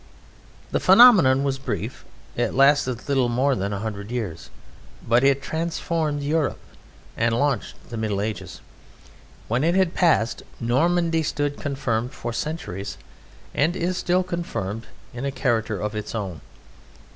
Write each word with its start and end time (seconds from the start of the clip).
The 0.71 0.79
phenomenon 0.79 1.43
was 1.43 1.59
brief. 1.59 2.03
It 2.35 2.55
lasted 2.55 3.07
little 3.07 3.29
more 3.29 3.53
than 3.53 3.71
a 3.71 3.77
hundred 3.81 4.09
years, 4.09 4.49
but 5.07 5.23
it 5.23 5.43
transformed 5.43 6.23
Europe 6.23 6.57
and 7.15 7.37
launched 7.37 7.75
the 7.91 7.97
Middle 7.97 8.19
Ages. 8.19 8.61
When 9.47 9.63
it 9.63 9.75
had 9.75 9.93
passed, 9.93 10.41
Normandy 10.59 11.21
stood 11.21 11.57
confirmed 11.57 12.13
for 12.13 12.33
centuries 12.33 12.97
(and 13.53 13.75
is 13.75 13.95
still 13.95 14.23
confirmed) 14.23 14.87
in 15.13 15.23
a 15.23 15.29
character 15.31 15.79
of 15.79 15.93
its 15.95 16.15
own. 16.15 16.41